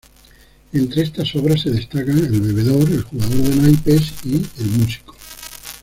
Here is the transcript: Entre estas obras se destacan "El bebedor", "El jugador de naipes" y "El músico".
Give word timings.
Entre 0.73 1.03
estas 1.03 1.35
obras 1.35 1.61
se 1.61 1.69
destacan 1.69 2.17
"El 2.17 2.41
bebedor", 2.41 2.89
"El 2.91 3.03
jugador 3.03 3.35
de 3.37 3.55
naipes" 3.57 4.11
y 4.25 4.43
"El 4.57 4.65
músico". 4.79 5.15